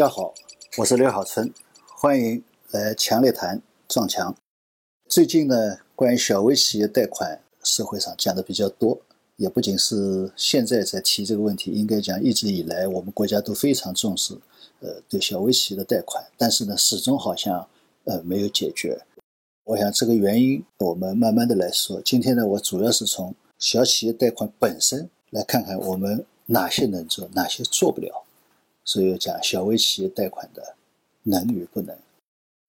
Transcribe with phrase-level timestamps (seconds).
[0.00, 0.32] 大家好，
[0.78, 1.52] 我是刘小春，
[1.86, 4.34] 欢迎来强烈谈撞墙。
[5.10, 8.98] 最近呢，关于小微企业贷款，社会上讲的比较多，
[9.36, 14.32] 也不仅是现在在提这个问题，应该讲一直以来我们国家都非常重视，
[14.80, 17.68] 呃，对小微企业的贷款，但是呢，始终好像
[18.04, 18.98] 呃没有解决。
[19.64, 22.00] 我想这个原因，我们慢慢的来说。
[22.00, 28.24] 今天呢，我主要是从小企业贷款本身来看看我们哪些能做，哪些做不了。
[28.90, 30.74] 所以讲小微企业贷款的
[31.22, 31.96] 能与不能。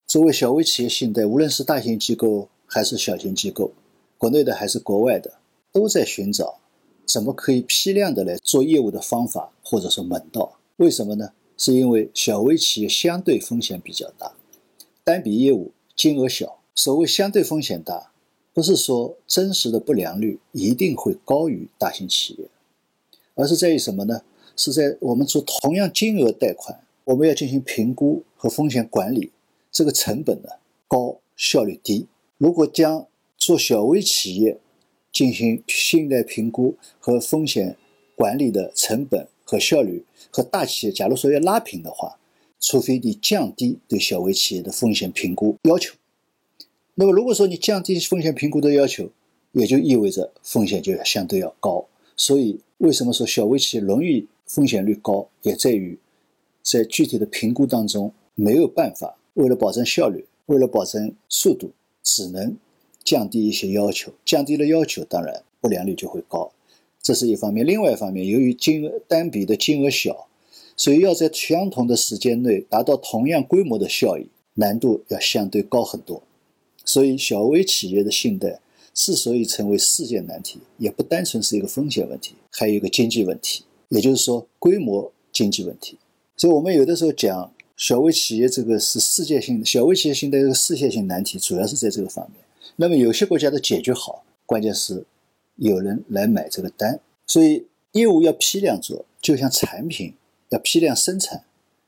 [0.06, 3.72] 作为小微企业信贷，无论是大型机构还是小型机构，
[4.20, 5.40] 国内的还是国外的，
[5.72, 6.60] 都在寻找
[7.08, 10.60] 怎么可以批量的来做业务的方法或者说门道。
[10.76, 11.32] 为什么呢？
[11.58, 14.34] 是因为小微企业相对风险比较大，
[15.04, 16.60] 单笔业务金额小。
[16.76, 18.12] 所谓相对风险大，
[18.54, 22.46] 不是说真实的不良率一定会高于大型企业，
[23.34, 24.22] 而是在于什么呢？
[24.56, 29.32] 是在我们做同样金额贷款，我们要进行评估和风险管理，
[29.72, 30.50] 这个成本呢
[30.88, 32.08] 高，效率低。
[32.38, 33.08] 如果将
[33.38, 34.60] 做小微企业
[35.12, 37.76] 进行信贷评估和风险
[38.16, 42.20] 管理的成本和效率和大企业，假如说要拉平的话，
[42.60, 45.96] 除非你降低对小微企业的风险评估要求，
[46.96, 49.10] 那么如果说你降低风险评估的要求，
[49.54, 51.88] 也就意味着风险就要相对要高。
[52.16, 54.28] 所以为什么说小微企业容易？
[54.52, 55.98] 风险率高，也在于
[56.62, 59.18] 在具体的评估当中没有办法。
[59.36, 61.72] 为了保证效率，为了保证速度，
[62.04, 62.58] 只能
[63.02, 64.12] 降低一些要求。
[64.26, 66.52] 降低了要求，当然不良率就会高，
[67.02, 67.66] 这是一方面。
[67.66, 70.28] 另外一方面，由于金额单笔的金额小，
[70.76, 76.22] 所以要在相同的时间内达到同样规模的效益，难度要相对高很多。
[76.84, 78.60] 所以，小微企业的信贷
[78.94, 83.64] 之所以成为世界难题，也不单纯是一个风险问题，还有一个经济问题。
[83.92, 85.98] 也就是说，规模经济问题，
[86.38, 92.40] 所以我们有的时候讲小微企业这个是世界性的，小微企业现在这个世界性难题，主要是在这个方面。
[92.78, 95.04] 那么有些国家的解决好，关键是
[95.58, 97.02] 有人来买这个单。
[97.28, 100.14] 所以业务要批量做，就像产品
[100.50, 101.44] 要批量生产，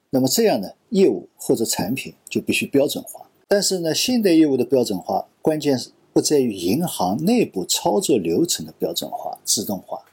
[0.10, 3.30] 那么这样呢，业务或者产品就必须标准化。
[3.48, 10.04] 但是呢，信贷业务的标准化，关键是不在于银行内部操作流程的标准化、自动化。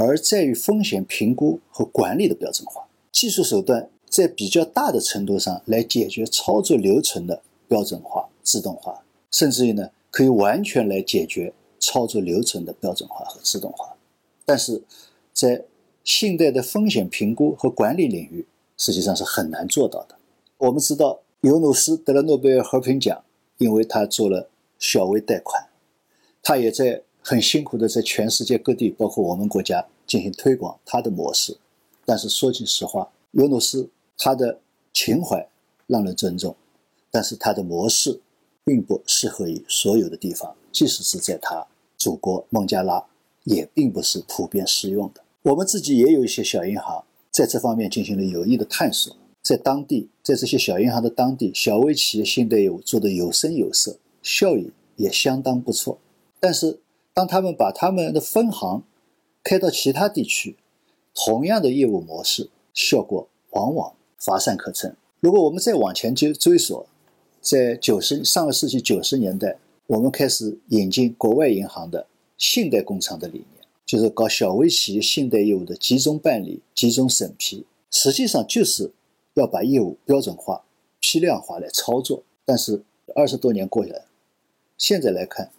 [0.00, 13.96] 而在于风险评估和管理的标准化，技术手段在比较大的程度上来解决操作流程的标准化、自动化，甚至于呢可以完全来解决操作流程的标准化和自动化。
[14.46, 14.84] 但是
[15.32, 15.64] 在
[16.04, 20.14] 信贷的风险评估和管理领域，实际上是很难做到的。
[20.58, 23.24] 我们知道尤努斯得了诺贝尔和平奖，
[23.56, 24.48] 因为他做了
[24.78, 25.66] 小微贷款，
[26.40, 27.02] 他也在。
[27.30, 31.58] 很辛苦的在全世界各地，包括我们国家进行推广他的模式。
[32.06, 34.60] 但是说句实话，尤努斯他的
[34.94, 35.46] 情怀
[35.86, 36.56] 让人尊重，
[37.10, 38.18] 但是他的模式
[38.64, 41.66] 并不适合于所有的地方，即使是在他
[41.98, 43.04] 祖国孟加拉，
[43.44, 45.20] 也并不是普遍适用的。
[45.42, 55.98] 我们自己也有一些小银行在这方面进行了有益的探索，在当地，在这些小银行的当地，小微企业信贷业务做得有声有色，效益也相当不错。
[56.40, 56.80] 但是，
[57.18, 58.84] 当他们把他们的分行
[59.42, 60.56] 开到其他地区，
[61.12, 64.96] 同样的业务模式效果往往乏善可陈。
[65.18, 66.86] 如果我们再往前追追索，
[67.40, 69.58] 在九十上个世纪九十年代，
[69.88, 72.06] 我们开始引进国外银行的
[72.36, 78.92] 信贷工厂的理念，就是搞小微企业信贷业务的集中办理、集中审批，实际上就是
[79.34, 80.62] 要把业务标准化、
[81.00, 82.22] 批量化来操作。
[82.44, 82.84] 但是
[83.16, 84.04] 二十多年过去了，
[84.76, 85.50] 现在来看，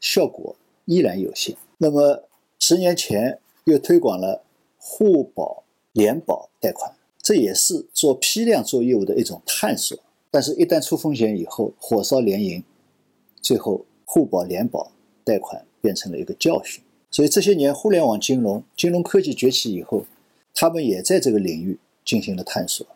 [0.00, 0.56] 效果。
[0.84, 1.56] 依然有限。
[1.78, 2.24] 那么
[2.58, 4.44] 十年前又推广了
[4.78, 9.98] 互保联保贷款，这也是做批量做业务的一种探索。
[10.30, 12.64] 但是，一旦出风险以后，火烧连营，
[13.42, 14.90] 最后互保联保
[15.24, 16.82] 贷款变成了一个教训。
[17.10, 20.06] 所以这些年，互联网金融、金融科技崛起以后，
[20.54, 22.86] 他们也在这个领域进行了探索。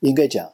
[0.00, 0.52] 应该讲，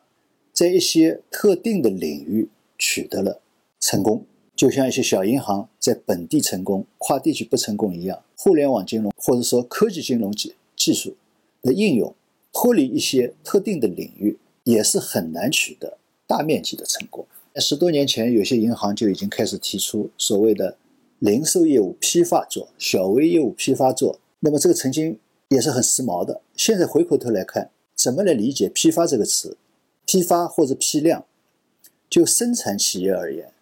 [0.53, 3.41] 在一些特定的领域取得了
[3.79, 4.25] 成功。
[4.59, 11.15] 就像一些小银行在本地成功、跨地区不成功一样，互联网金融或者说科技金融技技术
[11.63, 12.13] 的应用，
[12.53, 15.97] 脱离一些特定的领域，也是很难取得
[16.27, 17.25] 大面积的成功。
[17.55, 20.77] 十多年前，有些银行就已经开始提出所谓的
[21.21, 25.21] 零售业务批发做、小微业务批发做，那么这个曾经
[25.51, 26.41] 也是很时髦的。
[26.57, 29.57] 现在回过头来看，怎么来理解“批发”这个词？
[30.05, 31.25] 批发或者批量，
[32.11, 33.53] 就生产企业而言。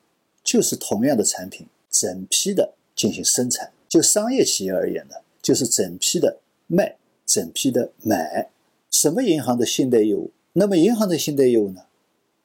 [0.47, 3.73] 就是同样的产品，整批的进行生产。
[3.89, 6.39] 就商业企业而言呢，就是整批的
[6.69, 6.97] 卖，
[7.27, 8.49] 整批的买。
[8.89, 11.83] 什么银行的信贷业务那么银行的信贷业务呢，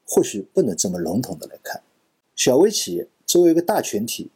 [0.04, 1.82] 或许不能这么笼统的来看。
[2.36, 4.32] 小微企业作为一个大群体，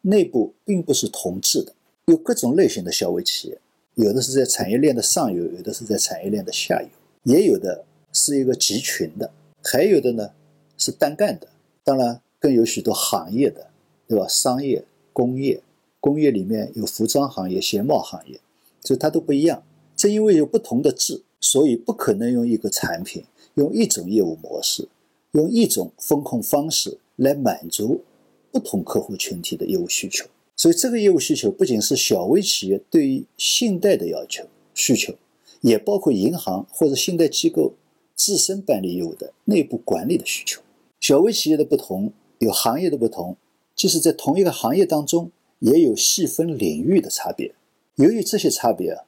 [0.00, 1.74] 内部并不是同质的，
[2.06, 3.58] 有各种类型的小微企业，
[3.94, 6.88] 有的是在产业链的上游，有的是在产业链的下游，
[7.24, 9.30] 也有的是一个集群的，
[9.62, 10.30] 还有的呢
[10.78, 11.48] 是单干的。
[11.84, 13.70] 当然，更有许多行业的，
[14.06, 14.26] 对吧？
[14.28, 14.84] 商业、
[15.14, 15.62] 工业，
[16.00, 18.40] 工业里面有服装行业、鞋帽行业，
[18.82, 19.62] 所以它都不一样。
[19.96, 23.24] 正因为有不同的质，所以不可能用一个产品、
[23.54, 24.88] 用一种业务模式、
[25.30, 26.98] 用一种风控方式。
[27.16, 28.02] 来满足
[28.50, 34.44] 不同客户群体的业务需求，所以这个业务需求不仅是小微企业对于信贷的要求
[34.74, 35.14] 需求，
[35.60, 37.74] 也包括银行或者信贷机构
[38.16, 40.62] 自身办理业务的内部管理的需求。
[41.00, 42.12] 小微企业的不同
[42.42, 43.36] 有行业的不同，
[43.76, 45.30] 即使在同一个行业当中，
[45.60, 47.54] 也有细分领域的差别。
[47.94, 49.04] 由于这些差别啊，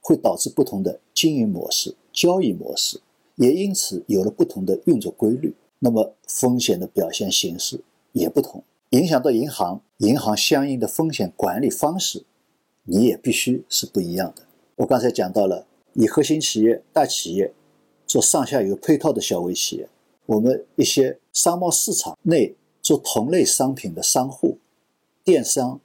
[0.00, 3.02] 会导致不同的经营模式、交易模式，
[3.36, 5.54] 也因此有了不同的运作规律。
[5.80, 7.78] 那么风险的表现形式
[8.12, 12.24] 也不同，影响到银行，银行相应的风险管理方式，
[12.84, 14.44] 你也必须是不一样的。
[14.76, 17.52] 我刚才讲到了，以核心企业、大企业
[18.06, 19.88] 做上下游配套的小微企业，
[20.24, 22.54] 我们一些商贸市场内
[22.88, 24.56] 做同类商品的商户、
[25.22, 25.78] 电商，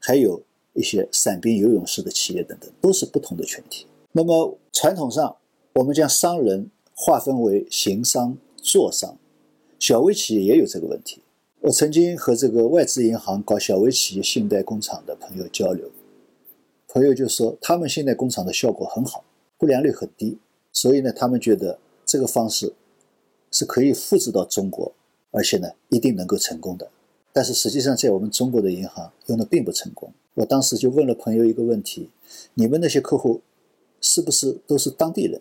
[0.00, 3.86] 还有一些散兵游勇式的企业等等，都是不同的群体。
[4.10, 5.36] 那么传统上，
[5.74, 9.16] 我们将商人划分为行商、做商。
[9.78, 11.22] 小微企业也有这个问题。
[11.60, 15.88] 我曾经和这个外资银行搞小微企业信贷工厂的朋友交流，
[16.88, 19.22] 朋友就说他们信贷工厂的效果很好，
[19.56, 20.36] 不良率很低，
[20.72, 22.74] 所以呢，他们觉得这个方式
[23.52, 24.92] 是可以复制到中国，
[25.30, 26.90] 而且呢，一定能够成功的。
[27.32, 30.12] 但是实际上，在我们中国的银行用的并不成功。
[30.34, 32.10] 我当时就问了朋友一个问题：
[32.54, 33.42] 你们那些客户
[34.00, 35.40] 是不是都是当地人？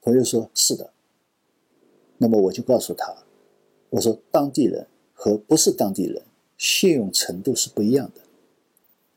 [0.00, 0.90] 朋友说是的。
[2.18, 3.24] 那么我就告诉他。
[3.90, 6.22] 我说，当地人和不是当地人
[6.56, 8.22] 信用程度是不一样的。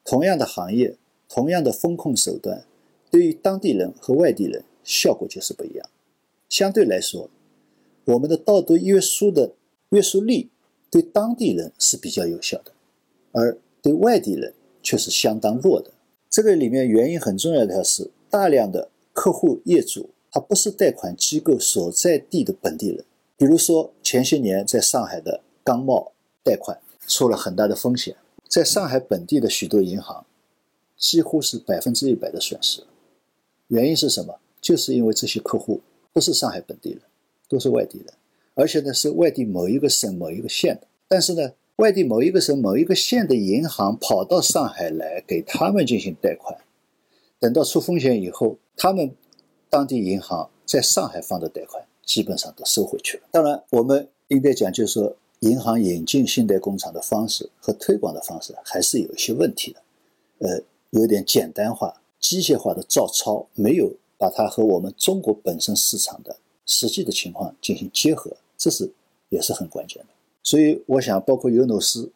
[0.04, 0.98] 同样的行业，
[1.30, 2.66] 同样的风控手段，
[3.10, 5.90] 对于当地人和外地人效果就是不一样。
[6.50, 7.30] 相对来说，
[8.06, 9.54] 我们的道德约束的
[9.92, 10.50] 约束力
[10.90, 12.72] 对当地人是比较有效的，
[13.32, 14.54] 而对外地人
[14.84, 15.92] 却是相当弱的。
[16.30, 23.04] 这个里面原因很重要的是，大量的客户业主他不是贷款机构所在地的本地人。
[23.38, 28.16] 比如说，前些年在上海的钢贸贷款出了很大的风险，
[28.48, 30.26] 在上海本地的许多银行
[30.96, 32.84] 几乎是百分之一百的损失。
[33.68, 34.40] 原因是什么？
[34.62, 35.82] 就是因为这些客户
[36.14, 37.02] 不是上海本地人，
[37.50, 38.08] 都是外地人，
[38.62, 40.88] 而且呢是外地某一个省某一个县的。
[41.08, 46.56] 但是呢，外地某一个省某一个县的银行跑到上海来给他们进行贷款，
[47.40, 49.16] 等到出风险以后，他们
[49.68, 51.84] 当地银行在上海放的贷款。
[52.04, 53.24] 基本上都收回去了。
[53.32, 59.82] 当然，我们应该讲，就是说，银行引进信贷工厂的方式和推广的方式还是有一些问题的。
[60.40, 66.36] 呃，有点简单化、机械化的照抄，没有把它和我们中国本身市场的
[66.66, 68.92] 实际的情况进行结合，这是
[69.30, 70.10] 也是很关键的。
[70.44, 72.12] 所以，我想，包括尤努斯，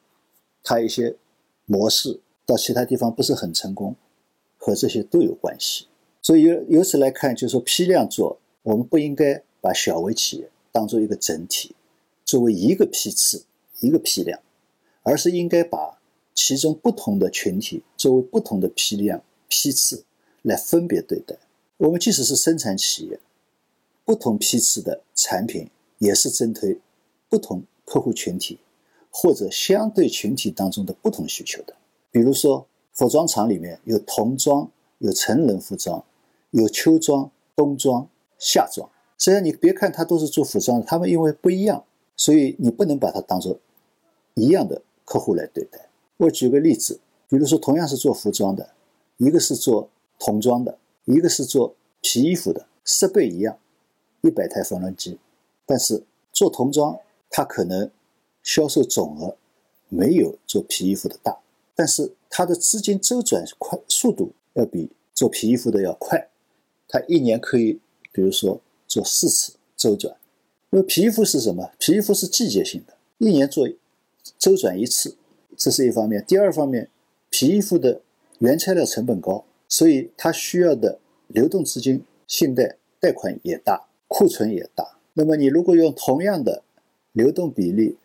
[0.62, 1.16] 他一些
[1.66, 3.96] 模式到其他地方不是很成功，
[4.58, 5.88] 和这些都有关系。
[6.22, 9.44] 所以由由此来看，就是说，批量做，我们不应该。
[9.66, 11.74] 把小微企业当做一个整体，
[12.24, 13.46] 作为一个批次、
[13.80, 14.40] 一个批量，
[15.02, 16.00] 而是应该把
[16.36, 20.04] 其中不同的群体作为不同的批量、批次
[20.44, 21.36] 来分别对待。
[21.78, 23.20] 我们即使是生产企业，
[24.04, 25.68] 不同批次的产品
[25.98, 26.80] 也是针对
[27.30, 28.60] 不同客户群体
[29.12, 31.76] 或者相对群体当中的不同需求的。
[32.12, 36.04] 比如说，服装厂里面有童装、有成人服装、
[36.52, 38.08] 有秋装、冬装、
[38.40, 38.90] 夏装。
[39.18, 41.84] 虽然，你别看他都是做服装的，他们因为不一样，
[42.16, 43.58] 所以你不能把它当做
[44.34, 45.90] 一样的客户来对待。
[46.18, 47.00] 我举个例子，
[47.30, 48.70] 比如说，同样是做服装的，
[49.18, 53.58] 一个是做童装的，一个是做皮衣服的，设备一样，
[54.22, 55.18] 一百台缝纫机，
[55.66, 57.90] 但是做童装，它可能
[58.44, 59.38] 销售总额
[59.90, 61.40] 没有做皮衣服的大，
[61.76, 66.30] 但是它的资金周转快速度要比做皮衣服的要快，
[66.88, 67.80] 它一年可以，
[68.12, 68.62] 比如说。
[68.88, 70.16] 做四次周转，
[70.70, 71.72] 因为皮衣服是什么？
[71.80, 73.68] 皮衣服是季节性的，一年做
[74.38, 75.18] 周转一次，
[75.58, 76.24] 这是一方面。
[76.26, 76.90] 第二方面，
[77.32, 78.02] 皮衣服的
[78.38, 84.95] 原材料成本高，所以它需要的流动资金、信贷贷款也大，库存也大。
[85.16, 86.64] 那么你如果用同样的
[87.14, 87.98] 流动比例、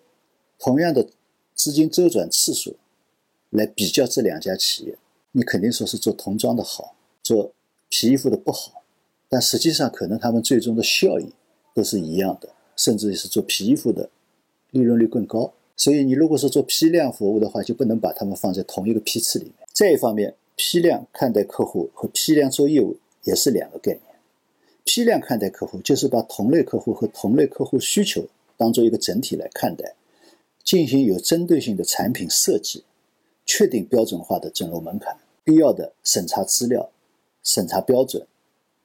[0.59, 1.09] 同样的
[1.55, 2.76] 资金周转次数
[3.50, 4.97] 来比较这两家企业，
[5.33, 7.52] 你肯定说是做童装的好，做
[7.88, 8.85] 皮衣服的不好。
[9.29, 11.26] 但实际上，可能他们最终的效益
[11.75, 14.09] 都是一样的，甚至是做皮衣服的
[14.71, 15.52] 利润率更高。
[15.76, 19.55] 所以你如果是做批量服务的话，就不能把他们放在同一个批次里面。
[19.73, 24.02] 再一方面，批量看待客户和批量做业务也是两个概念。
[24.93, 29.95] 批量看待客户，就是把同类客户和同类客户需求当做一个整体来看待，
[30.65, 32.83] 进行有针对性的产品设计，
[33.47, 36.91] 确定标准化的准入门槛，必要的审查资料、
[37.45, 38.27] 审查标准、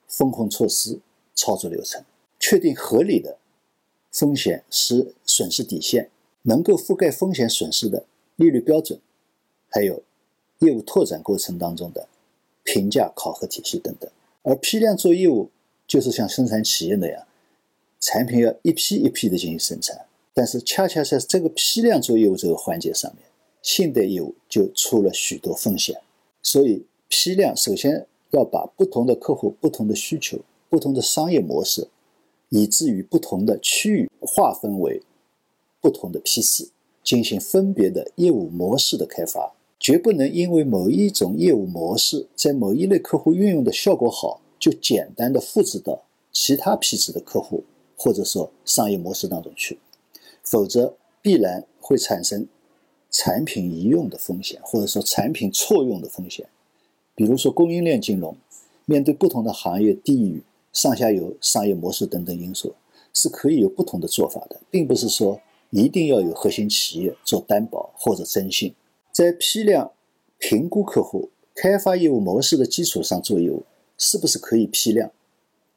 [0.08, 1.00] 风控措施、
[1.34, 2.04] 操作流程，
[2.40, 3.40] 确定合理的
[4.12, 6.12] 风险失损失底线，
[6.44, 9.00] 能够覆盖风险损失的利率标准，
[9.70, 10.04] 还有
[10.60, 12.08] 业务拓展过程当中的
[12.64, 14.08] 评价考核体系等等。
[14.44, 15.50] 而批量做业务。
[15.88, 17.28] 就是像生产企业那样，
[18.00, 23.24] 产品要一批一批的进行生产，但是恰恰在这个批量做业务这个环节上面，
[23.62, 26.02] 信贷业务就出了许多风险。
[26.42, 30.40] 所以批量首先要把不同的客户、不同的需求、
[30.70, 31.88] 不同的商业模式，
[32.50, 35.02] 以至于不同的区域划分为
[35.80, 36.70] 不同的批次，
[37.04, 44.42] 进行分别的业务模式的开发，绝不能因为某一种业务模式在某一类客户运用的效果好。
[44.60, 47.64] 就简单的复制到其他批次的客户
[47.98, 49.80] 或者说商业模式当中去，
[50.44, 52.48] 否则必然会产生
[53.10, 56.48] 产品移用的风险，或者说产品错用的风险。
[57.16, 58.36] 比如说供应链金融，
[58.86, 60.44] 面对不同的行业、地域、
[60.74, 62.76] 上下游商业模式等等因素，
[63.14, 68.76] 是可以有不同的做法的，并不是说一定要有核心企业做担保或者征信，
[69.12, 69.92] 在批量
[70.38, 73.64] 评估客户、开发业务模式的基础上做业务。
[73.98, 75.12] 是不是可以批量？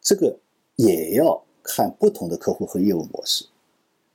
[0.01, 0.39] 这个
[0.77, 3.47] 也要看不同的客户和业务模式。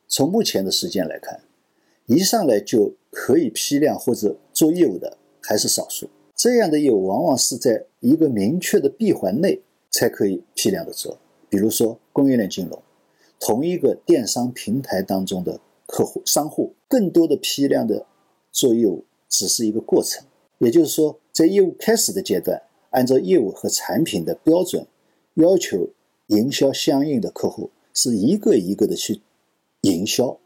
[0.08, 1.42] 从目前的时间来看，
[2.08, 6.10] 一上来就可以批量或者做业务的还是少数。
[6.36, 11.18] 这样的业务往往是在一个明确的闭环内才可以批量的做。
[11.50, 12.82] 比如说供应链金融，
[13.40, 18.06] 同一个电商平台当中的客户商户，更多的批量的
[18.52, 20.26] 做业务只是一个过程。
[20.58, 22.62] 也就是说，在业务开始的阶段。
[22.94, 24.86] 按照业务和产品的标准
[25.34, 25.90] 要求，
[26.28, 29.22] 营销相应的客户是一个一个的去
[29.82, 30.38] 营销。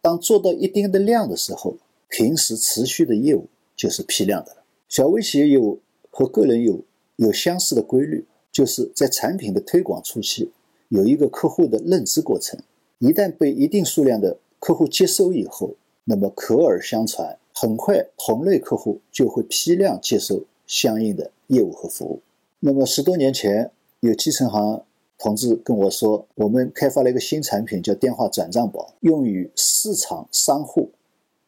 [0.00, 1.76] 当做到一定的量的时候，
[2.08, 3.46] 平时持续的业务
[3.76, 4.64] 就是批量的了。
[4.88, 5.80] 小微企业业务
[6.10, 6.84] 和个人业务
[7.16, 10.50] 有相似的规律，就是在产品的推广初期
[10.88, 12.58] 有一个客户的认知过程，
[12.98, 21.30] 一旦被一定数量的客户接收以后，那么口耳相传，很快同类客户就会批量接收相应的。
[21.48, 22.22] 业务和服务。
[22.60, 24.82] 那么十多年前，有基层行
[25.18, 30.88] 同志跟我说，我们开发了一个新产品，叫电话转账宝，用于市场商户，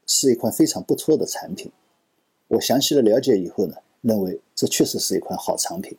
[0.06, 1.72] 是一款非常不错的产品。
[2.48, 5.96] 我详细的了解以后呢，认为这确实是一款好产品。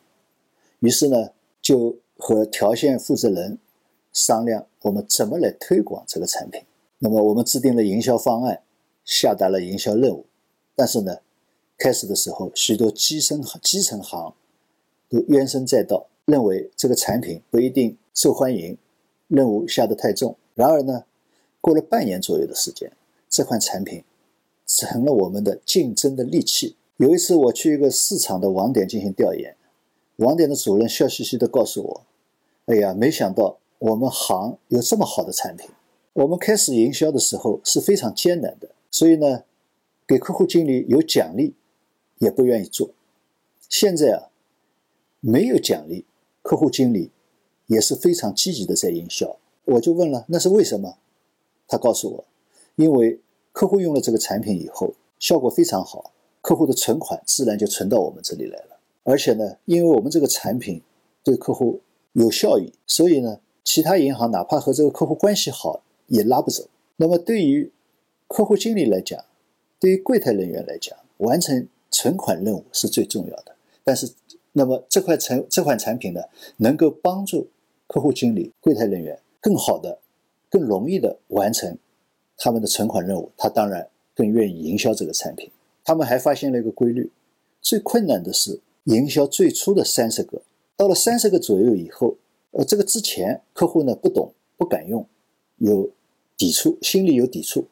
[0.78, 1.30] 于是呢，
[1.60, 3.58] 就和条线负责人
[4.12, 6.62] 商量，我们怎么来推广这个产品。
[7.00, 8.62] 那么我们制定了营销方案，
[9.04, 10.26] 下达了营销任务。
[10.76, 11.18] 但是呢，
[11.78, 14.34] 开始的时候，许多基层基层行
[15.10, 18.78] 都怨声载道，认为这个产品不一定受欢迎，
[19.28, 20.36] 任务下得太重。
[20.54, 21.04] 然而呢，
[21.60, 22.90] 过了半年左右的时间，
[23.28, 24.02] 这款产品
[24.66, 26.76] 成了我们的竞争的利器。
[26.96, 29.54] 有一次，我去一个市场的网点进行调研，
[30.16, 32.02] 网点的主任笑嘻嘻地告诉我
[32.72, 35.68] ：“哎呀，没想到我们行有这么好的产品。
[36.14, 39.42] 我们开始营销的时候是非常艰难的，所以呢，
[40.06, 41.54] 给客户经理有奖励。”
[42.18, 42.90] 也不愿意做。
[43.68, 44.30] 现在啊，
[45.20, 46.04] 没有奖励，
[46.42, 47.10] 客户经理
[47.66, 49.36] 也是非常积极的在营销。
[49.64, 50.98] 我就问了，那是为什么？
[51.66, 52.24] 他告诉我，
[52.76, 53.18] 因为
[53.50, 58.78] 客户用了这个产品以后，效果非常好，客户的存款自然就存到我们这里来了。
[59.02, 60.80] 而且呢，因为我们这个产品
[61.24, 61.80] 对客户
[62.12, 66.68] 有效益，所以呢，其他银行哪怕和这个客户关系好，也拉不走。
[66.96, 67.72] 那么对于
[68.28, 69.24] 客户经理来讲，
[69.80, 71.66] 对于柜台人员来讲，完成。
[71.96, 74.12] 存款任务是最重要的，但是，
[74.52, 76.20] 那么这块产这款产品呢，
[76.58, 77.48] 能够帮助
[77.86, 79.98] 客户经理、柜台人员更好的、
[80.50, 81.78] 更容易的完成
[82.36, 85.50] 他们的存款任务，他当然更愿意营销这个产品。
[85.82, 87.10] 他们还发现了一个规律：
[87.62, 90.42] 最困难的是营销最初的三十个，
[90.76, 92.18] 到了三十个左右以后，
[92.50, 95.08] 呃，这个之前客户呢不懂、不敢用，
[95.56, 95.88] 有
[96.36, 97.68] 抵触，心里有抵触，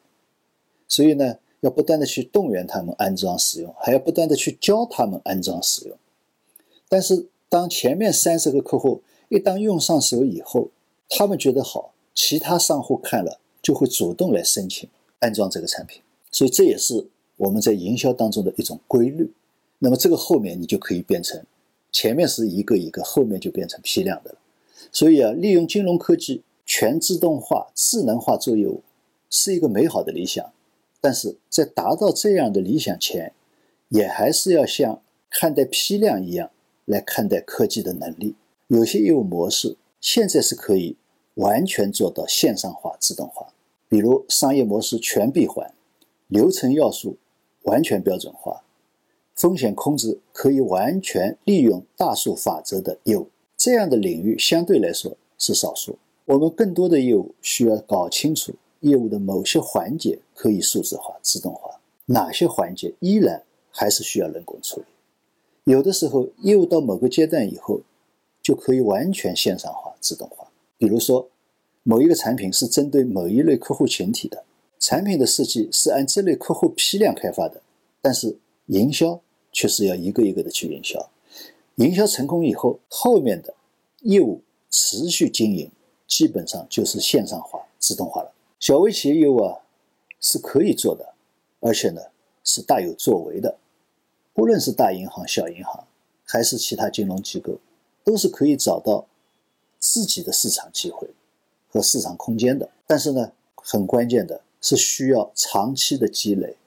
[0.87, 1.37] 所以呢。
[1.65, 5.97] 要不断的去动员他们安装使用，还要不断的去教他们安装使用。
[6.87, 10.69] 但是当前面三十个客户一旦用上手以后，
[11.09, 16.03] 他们觉得好，其他商户看了就会主动来申请安装这个产品。
[16.29, 17.07] 所以这也是
[17.37, 19.31] 我们在营销当中的一种规律。
[19.79, 21.43] 那么这个后面你就可以变成，
[21.91, 24.37] 前面是一个一个，后面就变成批量的了。
[24.91, 28.83] 所以啊，利用金融科技全自动化、智能化做业务
[29.31, 30.53] 是一个美好的理想，
[31.05, 33.31] 但是在达到这样的理想前，
[33.89, 36.49] 也还是要像看待批量一样
[36.85, 38.33] 来看待科技的能力。
[38.69, 40.95] 有些业务模式现在是可以
[41.35, 43.53] 完全做到线上化、自动化，
[43.87, 45.71] 比如商业模式全闭环、
[46.27, 47.17] 流程要素
[47.65, 48.63] 完全标准化、
[49.35, 53.29] 风险控制可以完全利用大数法则的业务。
[53.55, 55.99] 这样的领域相对来说是少数。
[56.25, 58.55] 我们更多的业务需要搞清楚
[58.85, 64.85] 业务的某些环节可以数字化、自动化，哪些环节依然还是需要人工处理。
[65.73, 67.81] 有的时候，业务到某个阶段以后，
[68.41, 70.47] 就可以完全线上化、自动化。
[70.77, 71.27] 比如说，
[71.83, 74.43] 某一个产品是针对某一类客户群体的，
[74.79, 77.61] 产品的设计是按这类客户批量开发的，
[78.01, 78.37] 但是
[78.67, 79.19] 营销
[79.51, 81.09] 却是要一个一个的去营销。
[81.75, 83.55] 营销成功以后，后面的
[84.01, 85.69] 业务持续经营。
[86.07, 88.31] 基本上就是线上化、自动化了。
[88.65, 89.59] 小微企业业务啊
[90.19, 91.13] 是可以做的，
[91.59, 92.01] 而且呢
[92.43, 93.59] 是大有作为的。
[94.33, 95.85] 不论是大银行、小银行，
[96.23, 97.59] 还是其他金融机构，
[98.03, 99.05] 都是可以找到
[99.77, 101.09] 自己的市场机会
[101.69, 102.71] 和市场空间的。
[102.87, 106.57] 但是呢，很关键的是需要长期的积累，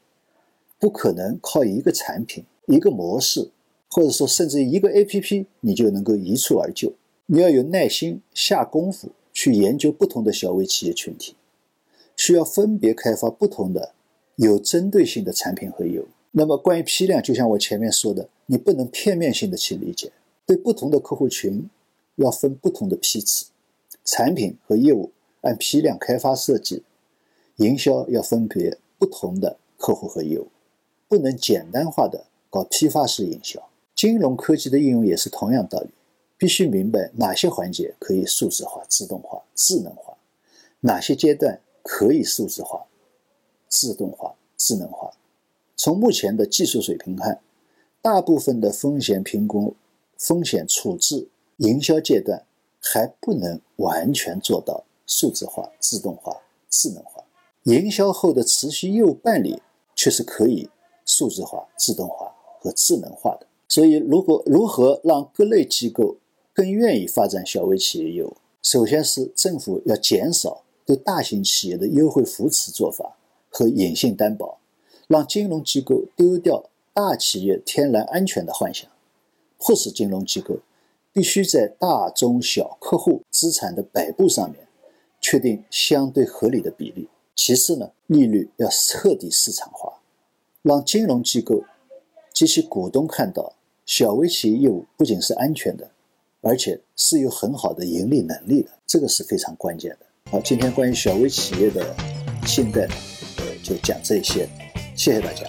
[0.79, 3.51] 不可能靠一个产品、一个模式，
[3.91, 6.93] 或者说甚至一个 APP 你就能够一蹴而就。
[7.27, 9.11] 你要有耐心下功夫。
[9.31, 11.37] 去研究不同的小微企业群体，
[12.19, 13.95] 需要分别开发不同的
[14.37, 16.09] 有针对性的产品和业务。
[16.33, 20.13] 那么，关于批量，就像我前面说的，你不能片面性的去理解。
[20.45, 21.71] 对不同的客户群，
[22.17, 23.47] 要分不同的批次，
[24.05, 26.83] 产品和业务按批量开发设计，
[27.57, 30.49] 营销要分别不同的客户和业务，
[31.09, 33.63] 不能简单化的搞批发式营销。
[33.95, 35.89] 金融科技的应用也是同样道理。
[36.37, 40.17] 必须明白哪些环节可以数字化、自动化、智能化，
[40.81, 42.85] 哪些阶段可以数字化、
[43.67, 45.11] 自动化、智能化。
[45.75, 47.41] 从目前的技术水平看，
[48.03, 49.75] 大部分的风险评估、
[50.19, 52.45] 风险处置、营销阶段
[52.79, 57.25] 还不能完全做到数字化、自动化、智能化。
[57.63, 59.63] 营销后的持续业务办理
[59.97, 60.69] 却是可以
[61.07, 63.47] 数字化、自动化和智能化的。
[63.67, 66.17] 所以，如果如何让各类机构
[66.53, 68.37] 更愿意发展小微企业业务。
[68.61, 73.19] 首先是政府要减少对大型企业的优惠扶持做法
[73.51, 74.59] 和隐性担保，
[75.07, 78.91] 让金融机构丢掉大企业天然安全的幻想，
[79.59, 80.61] 迫使金融机构
[81.13, 84.67] 必须在大中小客户资产的摆布上面
[85.21, 87.07] 确定相对合理的比例。
[87.37, 90.01] 其次呢，利率要彻底市场化，
[90.63, 91.65] 让金融机构
[92.33, 93.53] 及其股东看到
[93.85, 95.91] 小微企业业务不仅是安全的。
[96.41, 100.07] 而且是有很好的盈利能力的，这个是非常关键的。
[100.31, 101.97] 好，今天关于小微企业的
[102.47, 102.83] 信贷，
[103.39, 104.47] 呃，就讲这些，
[104.95, 105.47] 谢谢大家。